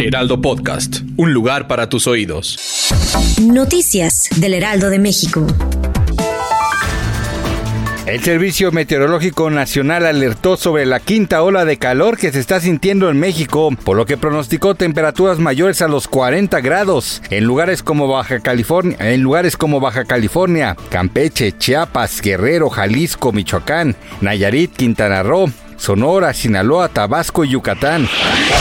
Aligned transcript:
Heraldo 0.00 0.40
Podcast, 0.40 1.00
un 1.18 1.34
lugar 1.34 1.68
para 1.68 1.90
tus 1.90 2.06
oídos. 2.06 2.90
Noticias 3.42 4.30
del 4.36 4.54
Heraldo 4.54 4.88
de 4.88 4.98
México. 4.98 5.46
El 8.06 8.22
Servicio 8.22 8.72
Meteorológico 8.72 9.50
Nacional 9.50 10.06
alertó 10.06 10.56
sobre 10.56 10.86
la 10.86 11.00
quinta 11.00 11.42
ola 11.42 11.66
de 11.66 11.76
calor 11.76 12.16
que 12.16 12.32
se 12.32 12.40
está 12.40 12.60
sintiendo 12.60 13.10
en 13.10 13.20
México, 13.20 13.70
por 13.84 13.98
lo 13.98 14.06
que 14.06 14.16
pronosticó 14.16 14.74
temperaturas 14.74 15.38
mayores 15.38 15.82
a 15.82 15.88
los 15.88 16.08
40 16.08 16.60
grados 16.60 17.22
en 17.28 17.44
lugares 17.44 17.82
como 17.82 18.08
Baja 18.08 18.40
California, 18.40 18.96
en 18.98 19.20
lugares 19.20 19.58
como 19.58 19.80
Baja 19.80 20.06
California, 20.06 20.76
Campeche, 20.88 21.52
Chiapas, 21.58 22.22
Guerrero, 22.22 22.70
Jalisco, 22.70 23.32
Michoacán, 23.32 23.94
Nayarit, 24.22 24.72
Quintana 24.72 25.22
Roo, 25.22 25.52
Sonora, 25.76 26.32
Sinaloa, 26.32 26.88
Tabasco 26.88 27.44
y 27.44 27.50
Yucatán. 27.50 28.08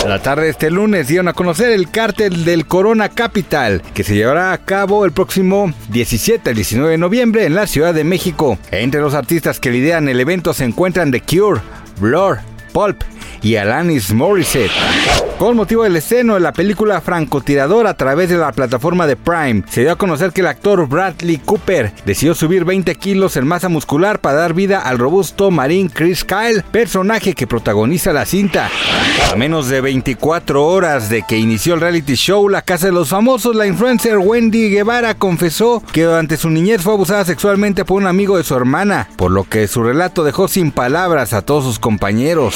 La 0.06 0.20
tarde 0.20 0.44
de 0.46 0.50
este 0.50 0.72
lunes 0.72 1.08
dieron 1.08 1.28
a 1.28 1.34
conocer 1.34 1.72
el 1.72 1.92
cártel 1.92 2.46
del 2.46 2.66
Corona 2.66 3.10
Capital, 3.10 3.82
que 3.94 4.04
se 4.04 4.16
llevará 4.16 4.54
a 4.54 4.58
cabo 4.58 5.06
el 5.06 5.12
próximo 5.12 5.74
17 5.90 6.50
al 6.50 6.56
19 6.56 6.92
de 6.92 6.98
noviembre 6.98 7.46
en 7.46 7.54
la 7.54 7.68
Ciudad 7.68 7.94
de 7.94 8.04
México. 8.04 8.58
Entre 8.72 9.02
los 9.02 9.14
artistas 9.14 9.60
que 9.60 9.72
lideran 9.72 10.08
el 10.08 10.20
evento 10.20 10.54
se 10.54 10.66
encuentran 10.66 11.12
The 11.12 11.22
Cure, 11.22 11.62
Blur, 12.00 12.40
Pulp 12.72 13.04
y 13.42 13.56
Alanis 13.56 14.14
Morissette. 14.14 14.72
Con 15.40 15.56
motivo 15.56 15.84
del 15.84 15.96
estreno 15.96 16.34
de 16.34 16.42
la 16.42 16.52
película 16.52 17.00
Francotirador 17.00 17.88
a 17.88 17.94
través 17.94 18.28
de 18.28 18.38
la 18.38 18.52
plataforma 18.52 19.08
de 19.08 19.16
Prime, 19.16 19.64
se 19.70 19.82
dio 19.82 19.94
a 19.94 19.96
conocer 19.96 20.34
que 20.34 20.42
el 20.42 20.48
actor 20.48 20.86
Bradley 20.86 21.38
Cooper 21.38 21.94
decidió 22.06 22.36
subir 22.36 22.66
20 22.66 22.94
kilos 22.96 23.38
en 23.38 23.48
masa 23.48 23.70
muscular 23.70 24.20
para 24.20 24.40
dar 24.40 24.54
vida 24.54 24.82
al 24.82 24.98
robusto 24.98 25.50
marín 25.50 25.88
Chris 25.88 26.26
Kyle, 26.26 26.62
personaje 26.72 27.34
que 27.36 27.48
protagoniza 27.48 28.12
la 28.12 28.26
cinta. 28.26 28.70
A 29.32 29.36
menos 29.38 29.70
de 29.70 29.80
24 29.80 30.66
horas 30.66 31.10
de 31.10 31.22
que 31.22 31.38
inició 31.38 31.76
el 31.76 31.82
reality 31.82 32.16
show 32.16 32.50
La 32.50 32.62
Casa 32.62 32.88
de 32.88 32.92
los 32.92 33.08
Famosos, 33.08 33.56
la 33.56 33.66
influencer 33.66 34.18
Wendy 34.18 34.70
Guevara 34.70 35.14
confesó 35.14 35.82
que 35.94 36.04
durante 36.04 36.36
su 36.36 36.50
niñez 36.50 36.82
fue 36.82 36.94
abusada 36.94 37.24
sexualmente 37.24 37.86
por 37.86 38.02
un 38.02 38.08
amigo 38.08 38.36
de 38.36 38.44
su 38.44 38.56
hermana, 38.56 39.08
por 39.16 39.32
lo 39.32 39.46
que 39.46 39.70
su 39.70 39.84
relato 39.84 40.26
dejó 40.26 40.50
sin 40.50 40.72
palabras 40.72 41.32
a 41.32 41.44
todos 41.44 41.64
sus 41.64 41.80
compañeros. 41.80 42.56